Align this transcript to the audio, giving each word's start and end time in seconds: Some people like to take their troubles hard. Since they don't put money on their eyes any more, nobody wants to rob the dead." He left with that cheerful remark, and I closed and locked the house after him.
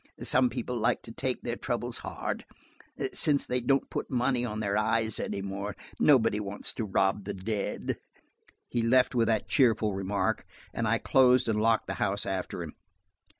Some 0.23 0.49
people 0.49 0.77
like 0.77 1.03
to 1.03 1.11
take 1.11 1.43
their 1.43 1.55
troubles 1.55 1.99
hard. 1.99 2.43
Since 3.13 3.45
they 3.45 3.61
don't 3.61 3.87
put 3.91 4.09
money 4.09 4.43
on 4.43 4.59
their 4.59 4.75
eyes 4.75 5.19
any 5.19 5.43
more, 5.43 5.75
nobody 5.99 6.39
wants 6.39 6.73
to 6.73 6.85
rob 6.85 7.25
the 7.25 7.35
dead." 7.35 7.99
He 8.67 8.81
left 8.81 9.13
with 9.13 9.27
that 9.27 9.47
cheerful 9.47 9.93
remark, 9.93 10.43
and 10.73 10.87
I 10.87 10.97
closed 10.97 11.47
and 11.47 11.61
locked 11.61 11.85
the 11.85 11.93
house 12.01 12.25
after 12.25 12.63
him. 12.63 12.73